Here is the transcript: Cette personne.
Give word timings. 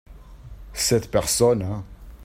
Cette 0.73 1.11
personne. 1.11 1.83